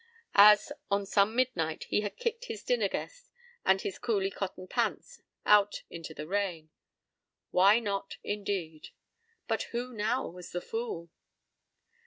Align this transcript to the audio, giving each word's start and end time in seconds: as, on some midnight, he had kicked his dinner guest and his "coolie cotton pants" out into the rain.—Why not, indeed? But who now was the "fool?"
as, 0.41 0.71
on 0.89 1.05
some 1.05 1.35
midnight, 1.35 1.83
he 1.83 2.01
had 2.01 2.17
kicked 2.17 2.45
his 2.45 2.63
dinner 2.63 2.87
guest 2.89 3.29
and 3.63 3.81
his 3.81 3.99
"coolie 3.99 4.33
cotton 4.33 4.65
pants" 4.67 5.21
out 5.45 5.83
into 5.91 6.11
the 6.15 6.25
rain.—Why 6.25 7.77
not, 7.77 8.17
indeed? 8.23 8.89
But 9.47 9.61
who 9.69 9.93
now 9.93 10.27
was 10.27 10.53
the 10.53 10.61
"fool?" 10.61 11.11